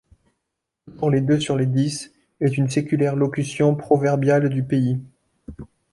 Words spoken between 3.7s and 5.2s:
proverbiale du pays.